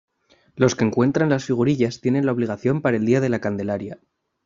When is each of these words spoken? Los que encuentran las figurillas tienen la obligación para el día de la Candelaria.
Los 0.55 0.73
que 0.73 0.83
encuentran 0.83 1.29
las 1.29 1.45
figurillas 1.45 2.01
tienen 2.01 2.25
la 2.25 2.31
obligación 2.31 2.81
para 2.81 2.97
el 2.97 3.05
día 3.05 3.21
de 3.21 3.29
la 3.29 3.39
Candelaria. 3.39 3.99